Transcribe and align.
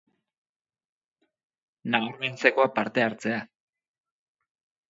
Nabarmentzekoa, 1.97 2.67
parte 2.79 3.07
hartzea. 3.09 3.39